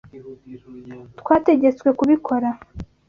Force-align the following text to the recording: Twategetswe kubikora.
Twategetswe 1.19 1.89
kubikora. 1.99 2.49